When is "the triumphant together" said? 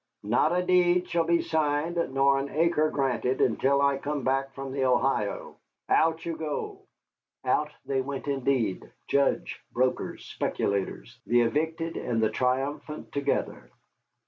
12.19-13.69